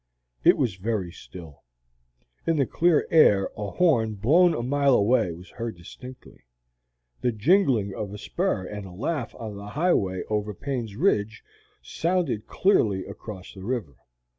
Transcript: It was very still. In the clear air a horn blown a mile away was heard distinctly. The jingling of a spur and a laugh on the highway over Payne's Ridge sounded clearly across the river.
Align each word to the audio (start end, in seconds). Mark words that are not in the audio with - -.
It 0.43 0.57
was 0.57 0.77
very 0.77 1.11
still. 1.11 1.61
In 2.47 2.55
the 2.57 2.65
clear 2.65 3.05
air 3.11 3.51
a 3.55 3.69
horn 3.69 4.15
blown 4.15 4.55
a 4.55 4.63
mile 4.63 4.95
away 4.95 5.31
was 5.31 5.51
heard 5.51 5.77
distinctly. 5.77 6.45
The 7.21 7.31
jingling 7.31 7.93
of 7.93 8.11
a 8.11 8.17
spur 8.17 8.65
and 8.65 8.87
a 8.87 8.91
laugh 8.93 9.35
on 9.35 9.57
the 9.57 9.67
highway 9.67 10.23
over 10.27 10.55
Payne's 10.55 10.95
Ridge 10.95 11.43
sounded 11.83 12.47
clearly 12.47 13.05
across 13.05 13.53
the 13.53 13.61
river. 13.61 13.97